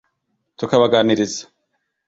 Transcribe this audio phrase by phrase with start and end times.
[0.57, 1.41] tukabaganiriza